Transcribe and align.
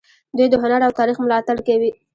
دوی 0.37 0.47
د 0.51 0.55
هنر 0.61 0.81
او 0.87 0.91
تاریخ 0.99 1.17
ملاتړ 1.25 1.57
کوي. 1.67 1.91